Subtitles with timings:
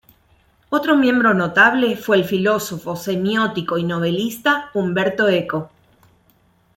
[0.71, 5.69] Otro miembro notable fue el filósofo, semiótico y novelista Umberto Eco.